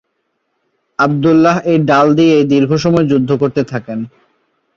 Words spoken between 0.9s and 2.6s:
আবদুল্লাহ এই ডাল দিয়েই